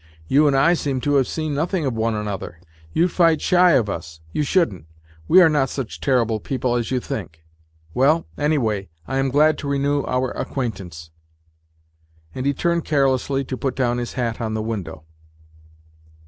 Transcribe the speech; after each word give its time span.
'You 0.35 0.47
and 0.47 0.55
I 0.55 0.73
seem 0.73 0.99
to 1.01 1.13
have 1.17 1.27
seen 1.27 1.53
nothing 1.53 1.85
of 1.85 1.93
one 1.93 2.15
another. 2.15 2.59
You 2.91 3.07
fight 3.07 3.39
shy 3.39 3.73
of 3.73 3.87
us. 3.87 4.19
You 4.31 4.41
shouldn't. 4.41 4.87
We 5.27 5.43
are 5.43 5.47
not 5.47 5.69
such 5.69 6.01
terrible 6.01 6.39
people 6.39 6.73
as 6.73 6.89
you 6.89 6.99
think. 6.99 7.43
Well, 7.93 8.25
anyway, 8.35 8.89
I 9.07 9.17
am 9.17 9.29
glad 9.29 9.59
to 9.59 9.67
renew 9.69 10.03
our 10.07 10.31
acquaintance." 10.31 11.11
And 12.33 12.47
he 12.47 12.53
turned 12.55 12.83
carelessly 12.83 13.43
to 13.45 13.55
put 13.55 13.75
down 13.75 13.99
his 13.99 14.13
hat 14.13 14.41
on 14.41 14.55
the 14.55 14.63
window. 14.63 15.03